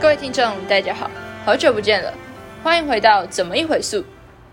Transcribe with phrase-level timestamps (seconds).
[0.00, 1.10] 各位听众，大家好，
[1.44, 2.10] 好久不见了，
[2.64, 4.02] 欢迎回到怎么一回溯，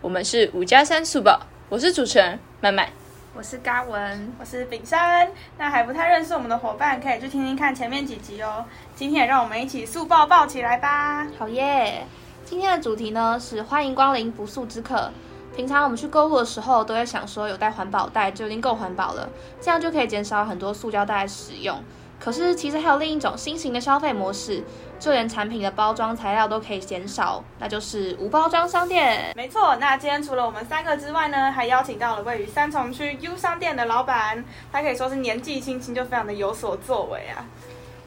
[0.02, 1.40] 我们是五加三速报，
[1.70, 2.90] 我是主持人曼曼。
[3.34, 5.32] 我是嘉文，我是炳山。
[5.58, 8.66] 那还不太认识我们的伙伴，可以去听听看前面几集哦。
[8.94, 11.26] 今天也让我们一起速报报起来吧！
[11.40, 12.06] 好耶！
[12.44, 15.10] 今天的主题呢是欢迎光临不速之客。
[15.56, 19.30] 平常我们去购物的时候，都会想说有带环保袋就已经够环保了，
[19.62, 21.82] 这样就可以减少很多塑胶袋的使用。
[22.20, 24.64] 可是其实还有另一种新型的消费模式。
[25.00, 29.32] 就连产品的包装材料都可以减少，那就是无包装商店。
[29.36, 37.46] 没错，那今天除了我们三个之外呢，还邀请到了位于三重区 U 商店的老板，他可以说是年纪轻轻就非常的有所作为啊。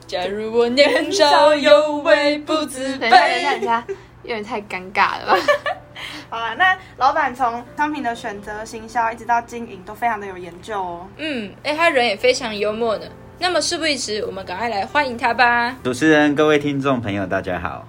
[0.08, 3.84] 假如我年少有为不自卑， 等一下，
[4.24, 5.36] 有点太尴尬了吧？
[6.28, 11.06] 好了，那老板从商品的选择、行销一直到经营，都非常的有研究哦。
[11.18, 13.06] 嗯，哎，他人也非常幽默呢。
[13.42, 15.74] 那么事不宜迟，我们赶快来欢迎他吧。
[15.82, 17.88] 主持人、各位听众朋友，大家好。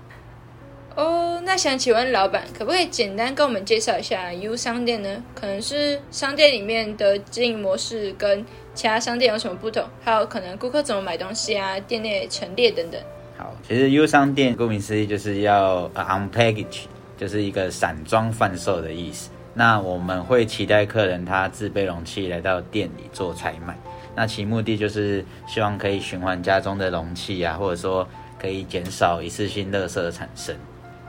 [0.96, 5.22] 哦，那想请问老板，可不可以简单跟我们介绍一下 U 商店呢？
[5.36, 9.84] 可能是商店里面的经营模式跟其他商店有什么不同？
[10.02, 12.98] 还有可能顾客怎么买东西啊，店内陈列等等。
[13.38, 16.84] 好，其实 U 商店顾名思义就是要 unpackage，
[17.18, 19.30] 就是一个散装贩售的意思。
[19.54, 23.78] 那我们会期待客人他自备容器来到店里做采买。
[24.16, 28.08] 那其目的就是希望可以循环家中的容器啊，或者说
[28.40, 30.56] 可以减少一次性垃圾的产生。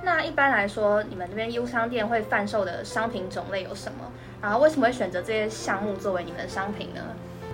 [0.04, 4.04] 那一般来说，你们这边 U 商店会贩售的商品种类有什么？
[4.40, 7.00] 然后为什么会选择这些项目作为你们的商品呢？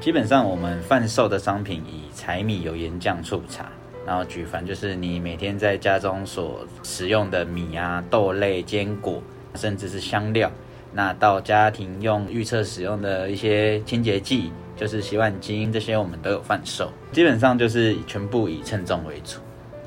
[0.01, 3.67] 基本上我们贩售的商品以柴米油盐酱醋茶，
[4.07, 9.23] 然后举凡就是你每天在家中所使用的米啊、豆类、坚果，
[9.55, 10.51] 甚至是香料，
[10.93, 14.53] 那到家庭用预测使用的一些清洁剂。
[14.79, 19.41] 就是洗碗巾这些，我们都有贩售，基本上就是全部以称重为主。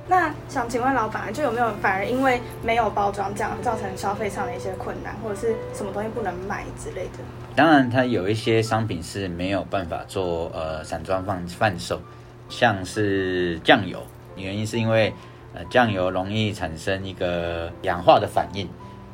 [0.08, 7.20] 那想请问老板，就有没有反而因为没有包装这样造成消费上的一些困难，或者是什么东西不能卖之类的？
[7.56, 12.02] 当然，它有一些商品是没有办法做呃散装贩贩售，
[12.50, 14.04] 像是酱油，
[14.36, 15.14] 原因是因为
[15.54, 18.68] 呃酱油容易产生一个氧化的反应，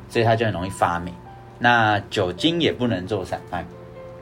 [0.08, 1.14] 所以它就很容易发霉。
[1.60, 3.64] 那酒精也不能做散卖。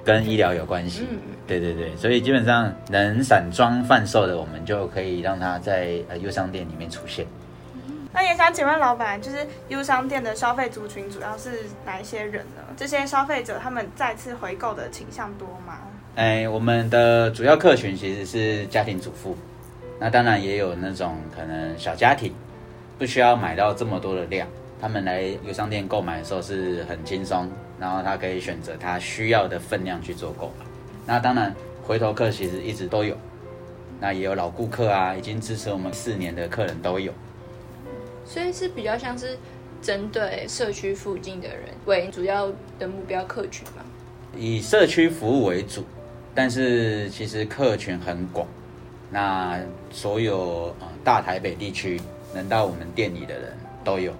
[0.06, 1.04] 跟医疗有关系，
[1.48, 7.26] 对对对，所以基本上能散装贩售的，我们就可以让它在呃优商店里面出现。
[8.12, 12.62] 那也想请问老板，就是优商店的消费族群主要是哪一些人呢？
[12.76, 15.80] 这些消费者他们再次回购的倾向多吗？
[16.14, 19.36] 哎，我们的主要客群其实是家庭主妇，
[19.98, 22.32] 那当然也有那种可能小家庭，
[22.96, 24.46] 不需要买到这么多的量。
[24.80, 30.66] 他们来优商店购买的时候是很轻松，然后他可以选择他需要的分量去做购买。
[31.06, 31.54] 那当然，
[31.84, 33.16] 回头客其实一直都有，
[34.00, 37.12] 那也有老顾客啊，已经支持我们四年的客人都有。
[38.24, 39.38] 所以是比较像是
[39.80, 43.84] 针对社区附近的人为主要的目标客群嘛？
[44.36, 45.84] 以社区服务为主，
[46.34, 48.46] 但是其实客群很广。
[49.08, 49.60] 那
[49.92, 52.00] 所有呃大台北地区
[52.34, 54.12] 能到我们店里的人都有。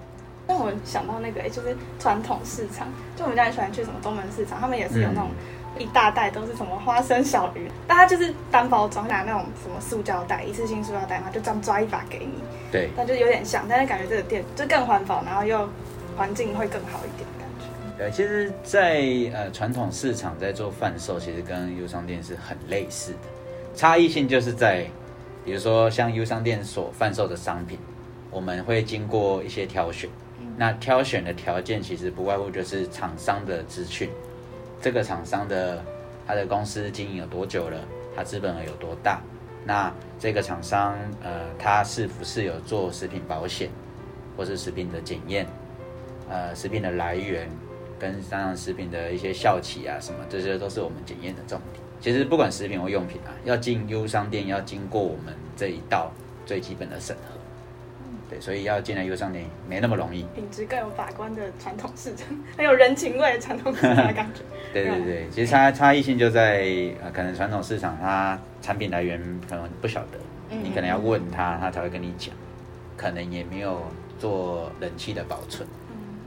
[0.47, 5.29] 让我想到那个，哎，就是传统市场，就我们家很喜欢去什么东门市场，他们也是有那种
[5.77, 12.41] 一大袋都是什么花生小鱼，但它就是单包装，拿那种什么塑胶袋，一次性塑胶袋嘛，就这样抓一把给你。
[12.71, 12.89] 对。
[12.95, 15.67] 但就有点像，但是感觉这个店就更环保，然后又
[16.15, 17.65] 环境会更好一点感觉。
[17.97, 19.01] 对，其实，在
[19.33, 23.17] 呃传统市场在做贩售，其实跟优商店是很类似的，
[23.75, 24.85] 差异性就是在，
[25.43, 27.77] 比如说像优商店所贩售的商品，
[28.31, 30.09] 我们会经过一些挑选。
[30.57, 34.09] 那挑选的条件其实不外乎就是厂商的资讯，
[34.81, 35.83] 这个厂商的
[36.25, 37.79] 他的公司经营有多久了，
[38.15, 39.21] 他资本额有多大，
[39.65, 43.69] 那这个厂商呃他是不是有做食品保险，
[44.35, 45.45] 或是食品的检验，
[46.29, 47.47] 呃食品的来源
[47.99, 51.83] 跟当然食品的一些效期啊什么，这些都是我们检验的重点。
[51.99, 56.11] 其实不管食品或用品啊，要进优商店要经过我们这一道
[56.45, 57.36] 最基本的审核。
[58.29, 60.23] 对，所以要进来优商店没那么容易。
[60.35, 62.27] 品质更有法官的传统市场，
[62.57, 64.41] 很有人情味的传统市场的感觉。
[64.73, 66.65] 对对对，其实差差异性就在
[67.01, 70.17] 呃，可能传统市场它产品来源可能不晓得，
[70.61, 72.33] 你可能要问他，他才会跟你讲。
[72.97, 73.83] 可能也没有
[74.17, 75.67] 做冷气的保存，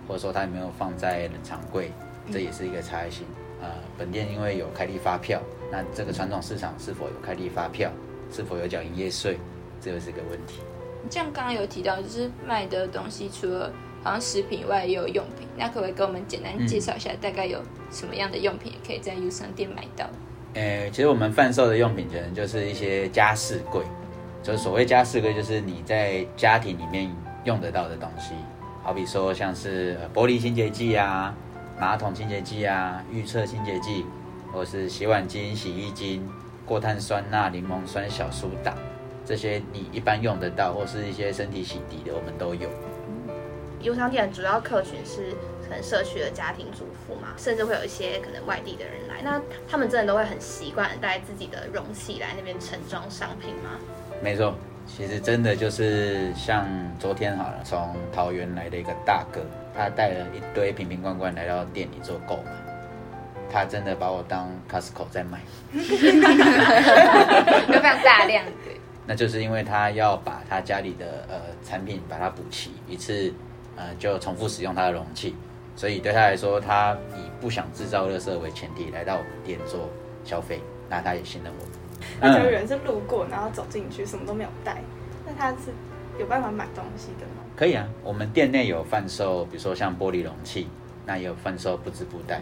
[0.07, 1.91] 或者说他也没有放在冷藏柜，
[2.33, 3.27] 这也是一个差异性。
[3.61, 3.69] 呃，
[3.99, 7.91] 本店因为有开立发票，那这个传统市场是否有开立发票，
[8.33, 9.37] 是否有缴营业税，
[9.81, 10.61] 这又是个问题。
[11.09, 15.49] 像刚刚有提到，就是卖的东西除了好像食品外，也有用品。
[15.57, 17.61] 那可不可以跟我们简单介绍一下，大概有
[17.91, 20.07] 什么样的用品可以在 U 商店买到？
[20.55, 23.83] 诶，其实我们贩售的用品可能就是一些家饰柜，
[24.43, 27.11] 就所谓家饰柜，就是你在家庭里面
[27.45, 28.35] 用得到的东西，
[28.83, 31.35] 好比说像是玻璃清洁剂啊、
[31.79, 34.05] 马桶清洁剂啊、预测清洁剂，
[34.53, 36.29] 或是洗碗巾、洗衣精、
[36.67, 38.75] 过碳酸钠、柠檬酸、小苏打，
[39.25, 42.69] 这些你一般用得到，或是一些身体洗涤的，我们都有。
[43.83, 45.31] 优商店的主要客群是
[45.63, 53.79] 可能社区的家庭主妇嘛，甚至会有一些可能外地的人来，那他们真的都会很习惯地带自己的容器来那边盛装商品吗？
[54.23, 54.55] 没错，
[54.87, 56.69] 其实真的就是像
[56.99, 59.41] 昨天好了，从桃园来的一个大哥，
[59.75, 62.53] 他带了一堆瓶瓶罐罐来到店里做购买，
[63.51, 65.41] 他真的把我当 Costco 在卖，
[65.73, 66.21] 有非
[67.81, 68.51] 常大量的。
[69.07, 73.33] 那就是因为他要把他家里的呃产品把它补齐，一次
[73.77, 75.35] 呃就重复使用他的容器，
[75.75, 79.89] 所以对他来说，他以不想制造垃圾为前提来到我们店做
[80.25, 81.73] 消费，那他也信任我们。
[82.21, 84.81] 那有人是路过，然后走进去，什么都没有带，
[85.27, 85.73] 那他是
[86.19, 87.43] 有办法买东西的吗？
[87.57, 90.69] 可以啊，我们店内有贩售，比如说像玻璃容器，
[91.05, 92.41] 那也有贩售不织布袋。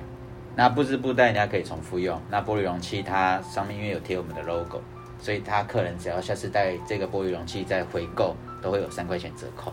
[0.55, 4.81] 那不织布袋人家可以重复用，那玻璃容器它上面因为有贴我们的 logo，
[5.21, 9.73] 所以他客人只要下次带这个玻璃容器再回购，都会有三块钱折扣。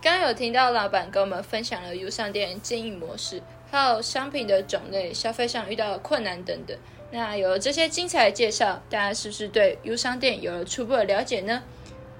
[0.00, 6.76] 刚刚有听到老板跟我们分享了 U 商店经营模式，还有商品的种类、消费上遇到的困难等等。
[7.10, 11.62] 那有了这些精彩的介绍，大家是不是对 U 商店有了初步的了解呢？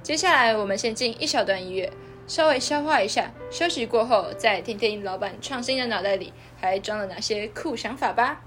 [0.02, 1.92] 接下来我们先进一小段音乐，
[2.26, 3.30] 稍微消化一下。
[3.50, 8.40] 休息过后，再听听老板创新的脑袋里还装了哪些酷想法吧。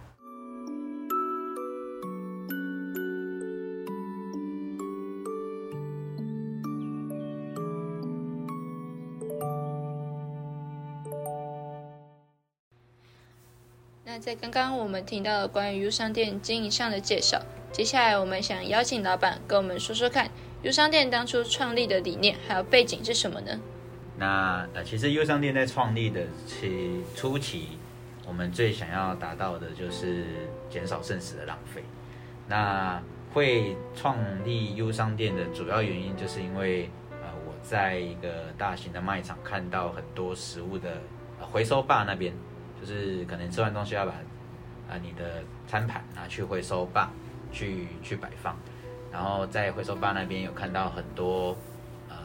[14.13, 17.41] 那在刚刚我们听到了关于 U 商店经营上的介绍，
[17.71, 20.29] 接下来我们想邀请老板跟我们说说看
[20.63, 23.57] ，U 商店当初创立的理念还有背景是什么呢？
[24.17, 27.69] 那呃，其实优商店在创立的期初期，
[28.27, 30.25] 我们最想要达到的就是
[30.69, 31.81] 减少剩食的浪费。
[32.49, 33.01] 那
[33.33, 41.01] 会创立优商店的主要原因，就是因为呃，我在一个大型的卖场看到很多食物的、
[41.49, 42.33] 回收坝那边，
[42.81, 44.11] 就是可能吃完东西要把
[44.89, 47.11] 啊、你的餐盘拿去回收吧
[47.53, 48.57] 去去摆放，
[49.09, 51.55] 然后在回收吧那边有看到很多
[52.09, 52.17] 呃。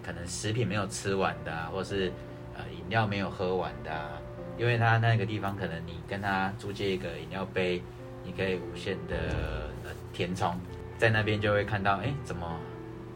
[0.00, 2.10] 可能食品没有吃完的、啊，或是
[2.56, 4.12] 呃饮料没有喝完的、啊，
[4.56, 7.82] 因为他那个地方可能你跟他租借一个饮料杯，
[8.24, 9.16] 你可以无限的
[9.84, 10.58] 呃填充，
[10.96, 12.58] 在那边就会看到，哎，怎么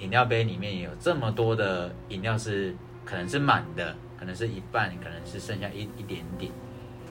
[0.01, 2.75] 饮料杯里面有这么多的饮料是
[3.07, 6.53] 可能是满的，可能是一半，可能是剩下一一点点，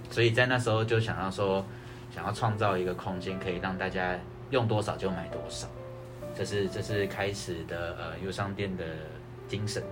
[0.09, 1.65] 所以在那时候就想要说，
[2.15, 4.17] 想要创造一个空间，可以让大家
[4.49, 5.67] 用多少就买多少，
[6.33, 8.85] 这是这是开始的呃优商店的。
[9.51, 9.83] 精神。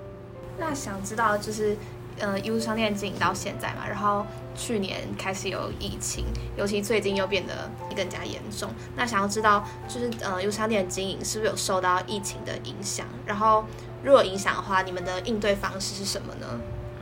[0.57, 1.75] 那想知道就是，
[2.18, 4.25] 呃优商店经营到现在嘛，然后
[4.56, 6.24] 去年开始有疫情，
[6.56, 8.69] 尤其最近又变得更加严重。
[8.95, 13.06] 那想要知道，就是呃优商店的经营是不是有受到疫情的影响？
[13.25, 13.65] 然后
[14.01, 16.48] 如果影响的话，你们的应对方式是什么呢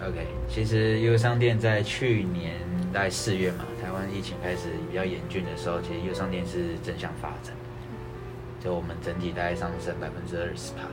[0.02, 2.56] ？OK，其实优商店在去年
[2.94, 7.56] 在四月嘛，台湾疫情开始比较严峻的时候，其实优商店是正向发展，
[8.64, 10.88] 就我们整体大概上升百分之二十趴。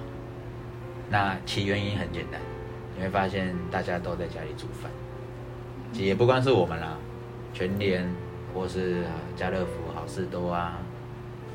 [1.11, 2.41] 那其原因很简单，
[2.97, 4.91] 你会发现大家都在家里煮饭，
[5.93, 6.97] 其实也不光是我们啦，
[7.53, 8.09] 全联
[8.55, 9.05] 或是
[9.37, 10.79] 家乐福、好事多啊、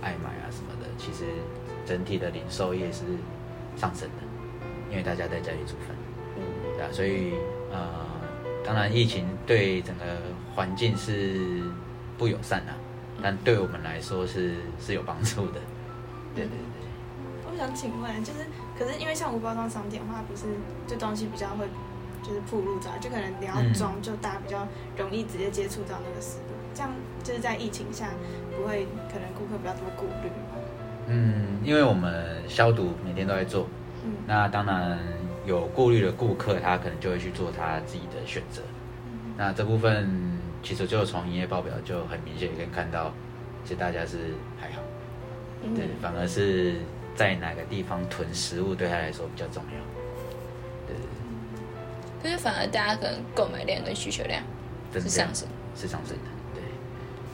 [0.01, 1.25] 爱买啊什么的，其实
[1.85, 3.03] 整体的零售业是
[3.75, 4.23] 上升的，
[4.91, 5.95] 因为大家在家里煮饭，
[6.79, 7.33] 对啊，所以
[7.71, 7.89] 呃，
[8.63, 10.05] 当然疫情对整个
[10.55, 11.61] 环境是
[12.17, 12.71] 不友善啊，
[13.21, 15.59] 但对我们来说是是有帮助的，
[16.33, 17.51] 对对对。
[17.51, 18.39] 我想请问，就是。
[18.77, 20.45] 可是因为像无包装商店的话，不是
[20.87, 21.65] 这东西比较会
[22.23, 24.65] 就是铺路在，就可能你要装，就大家比较
[24.97, 26.89] 容易直接接触到那个食物，这样
[27.21, 28.07] 就是在疫情下
[28.55, 30.63] 不会可能顾客比较多顾虑吗？
[31.07, 33.67] 嗯，因为我们消毒每天都在做，
[34.05, 34.97] 嗯，那当然
[35.49, 38.61] 有顾虑的顾客，他可能就会去做他自己的选择。
[39.35, 43.11] 那这部分其实就从营业报表就很明显可以看到，
[43.63, 44.81] 其实大家是还好，
[45.75, 46.75] 对，反而是。
[47.15, 49.79] 在哪个地方囤食物对他来说比较重要？
[50.87, 52.23] 对对对。
[52.23, 54.41] 可是反而大家可能购买量跟需求量
[54.93, 56.23] 是上升，是上升的。
[56.55, 56.63] 对。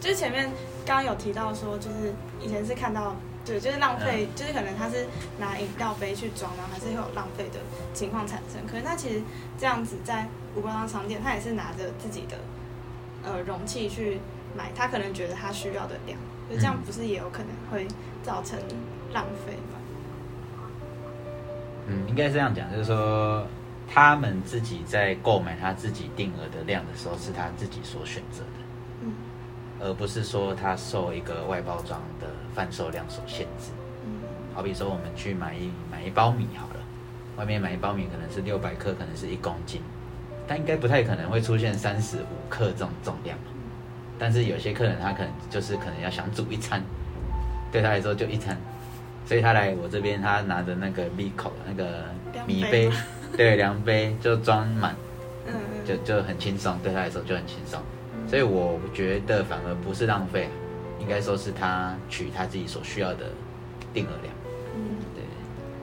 [0.01, 0.49] 就是前面
[0.83, 5.05] 刚刚有提到说，就是以前是看到，对，就是浪费，就是可能他是
[5.39, 7.59] 拿饮料杯去装，然后还是会有浪费的
[7.93, 8.59] 情况产生。
[8.65, 9.21] 可是他其实
[9.57, 12.37] 这样子在无包装商店，他也是拿着自己的
[13.23, 14.19] 呃容器去
[14.57, 16.17] 买，他可能觉得他需要的量，
[16.49, 17.87] 就这样不是也有可能会
[18.23, 18.57] 造成
[19.13, 19.53] 浪费？
[21.87, 23.45] 嗯，应该是这样讲，就是说
[23.87, 28.59] 他们自己在购买他自己定额的量的时候，是他自己所选择的，
[29.03, 29.13] 嗯
[29.79, 33.71] 而不是说它受一个外包装的贩售量所限制。
[34.05, 34.21] 嗯
[34.53, 36.79] 好比说我们去买一买一包米好了，
[37.35, 39.81] 外面买一包米可能是六百克，可能是一公斤，
[40.47, 43.37] 但应该不太可能会出现三十五克这种重量。
[44.17, 46.81] 但是有些客人他可能就是可能要想煮一餐，
[47.69, 48.57] 对他来说就一餐，
[49.25, 52.05] 所以他来我这边，他拿着那个米口那个
[52.47, 52.89] 米杯
[53.35, 54.95] 对，量杯就装满，
[55.85, 57.77] 就就很轻松，对他来说就很轻松。
[58.27, 60.49] 所以我觉得反而不是浪费，
[60.99, 63.31] 应该说是他取他自己所需要的
[63.93, 64.33] 定额量。
[64.75, 64.97] 嗯。
[65.13, 65.23] 对。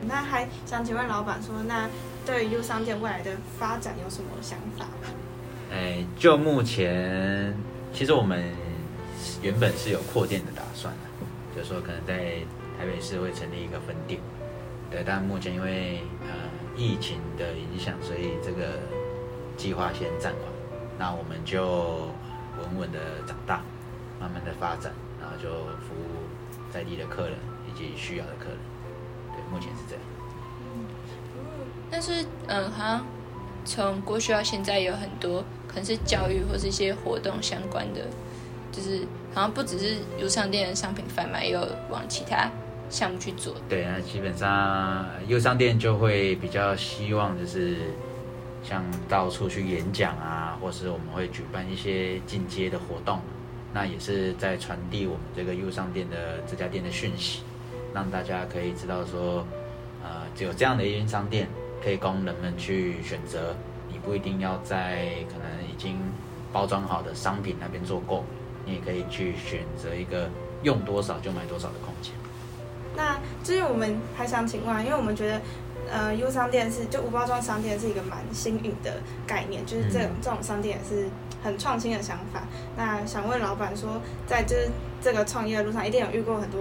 [0.06, 1.88] 那还想请问老板说，那
[2.26, 5.08] 对于 U 商店未来的发展有什么想法吗？
[5.72, 7.54] 哎，就目前，
[7.92, 8.44] 其实我们
[9.40, 12.14] 原本是有扩店的打算的，就是说可能在
[12.78, 14.20] 台北市会成立一个分店，
[14.90, 16.34] 对，但目前因为呃
[16.76, 18.80] 疫情的影响，所以这个
[19.56, 20.42] 计划先暂缓。
[21.02, 22.12] 那我们就
[22.60, 23.60] 稳稳的长大，
[24.20, 25.48] 慢慢的发展，然后就
[25.80, 26.22] 服务
[26.72, 27.34] 在地的客人
[27.68, 28.58] 以及需要的客人。
[29.32, 30.04] 对，目前是这样。
[31.90, 33.06] 但是，嗯，好像
[33.64, 38.02] 从过去到现在有很多可能是教育或是一些活动相关的，
[38.70, 39.00] 就是
[39.34, 42.48] 好像不只是有商店的商品贩卖，也有往其他
[42.88, 43.56] 项目去做。
[43.68, 47.76] 对，那基本上优商店就会比较希望就是
[48.62, 53.20] 像到处去演讲啊，或是我们会举办一些进阶的活动，
[53.74, 57.42] 那也是在传递我们这个优商店的这家店的讯息，
[57.92, 59.46] 让大家可以知道说，
[60.02, 61.48] 呃，只有这样的一间商店
[61.82, 63.54] 可以供人们去选择，
[63.90, 65.98] 你不一定要在可能已经
[66.52, 68.24] 包装好的商品那边做购，
[68.64, 70.30] 你也可以去选择一个
[70.62, 72.12] 用多少就买多少的空间。
[72.96, 75.40] 那就是我们还想请问啊，因为我们觉得，
[75.90, 81.08] 呃，U 商店是就无包装商店是一个蛮新颖的概念，就是这种、嗯这种商店也是
[81.42, 82.42] 很创新的想法。
[82.76, 84.70] 那想问老板说，在就是
[85.00, 86.60] 这个创业的路上，一定有遇过很多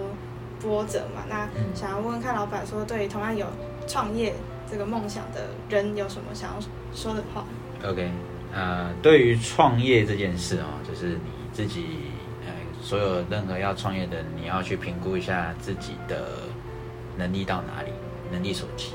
[0.60, 1.24] 波折嘛？
[1.30, 3.46] 那嗯想要问问看老板说，对同样有
[3.88, 4.34] 创业
[4.72, 6.60] 这个梦想的人有什么想要
[6.94, 7.46] 说的话
[7.84, 8.10] ？OK，
[8.54, 12.11] 呃，对于创业这件事哦，就是你自己，呃，
[12.92, 16.28] 所有任何要创业的，你要去评估一下自己的
[17.18, 17.92] 能力到哪里，
[18.30, 18.88] 能力所及。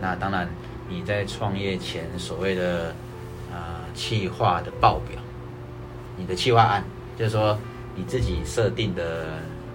[0.00, 0.48] 那当然，
[0.88, 2.94] 你在创业前所谓的
[3.50, 3.58] 呃
[3.92, 5.20] 企划的报表，
[6.16, 6.84] 你的企划案，
[7.18, 7.58] 就是说
[7.96, 9.26] 你自己设定的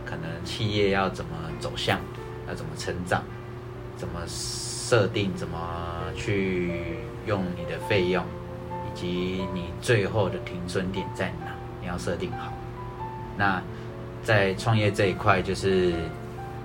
[0.06, 2.00] 可能企业要怎么走向，
[2.48, 3.22] 要怎么成长，
[3.98, 5.60] 怎么设定，怎么
[6.16, 8.24] 去用你的费用，
[8.88, 12.54] 以及你最后的停损点在哪，你要设定好。
[13.38, 13.62] 那
[14.24, 15.94] 在创业这一块，就是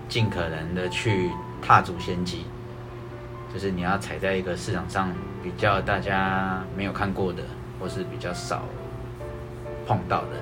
[0.09, 2.45] 尽可能的去踏足先机，
[3.53, 5.13] 就是你要踩在一个市场上
[5.43, 7.43] 比较大家没有看过的，
[7.79, 8.63] 或是比较少
[9.87, 10.41] 碰到的，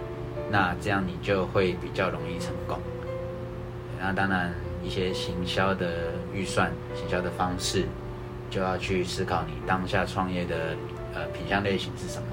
[0.50, 2.78] 那这样你就会比较容易成功。
[4.00, 4.54] 那当然，
[4.84, 7.84] 一些行销的预算、行销的方式，
[8.48, 10.76] 就要去思考你当下创业的
[11.14, 12.28] 呃品相类型是什么，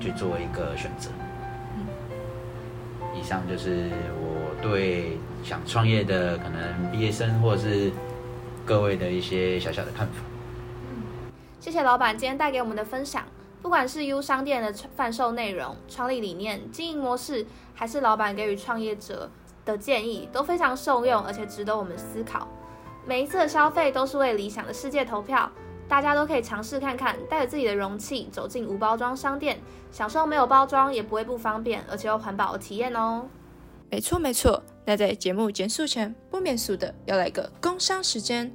[0.00, 1.10] 去做一个选择。
[3.26, 3.90] 以上就是
[4.20, 7.90] 我对想创业的可能毕业生或者是
[8.64, 10.22] 各位的一些小小的看法。
[11.58, 13.24] 谢谢老板今天带给我们的分享。
[13.60, 19.28] 不管是 U 商店的贩售内容、创立理念、经营模式，还是老板给予创业者
[19.64, 22.46] 的建议，都非常受用，而且值得我们思考。
[23.04, 25.50] 每一次的消费都是为理想的世界投票，
[25.88, 29.60] 大家都可以尝试看看，带着自己的容器走进无包装商店，
[29.92, 33.28] 享受没有包装也不会不方便，而且又环保的体验哦。
[33.88, 38.52] 没错没错，那在节目结束前，不免俗的要来个工商时间。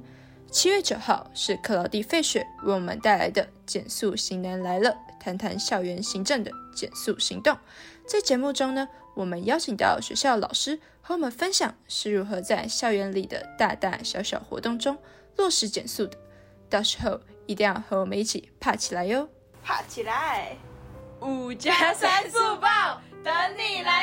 [0.50, 7.56] 七月九号是克劳蒂费雪为我们带来的《减速型男来了》，谈谈校园行政的减速行动。
[8.06, 14.98] 在节目中呢，我们邀请到学校老师和我们分享是如何在校园里的大大小小活动中
[15.38, 16.18] 落实减速的。
[16.72, 19.28] 到时候一定要和我们一起爬起来哟！
[19.62, 20.56] 爬起来！
[21.20, 24.01] 五加三速报，等你来